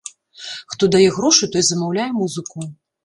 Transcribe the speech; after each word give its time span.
Хто 0.73 0.89
дае 0.95 1.05
грошы, 1.17 1.51
той 1.57 1.63
замаўляе 1.67 2.11
музыку. 2.21 2.59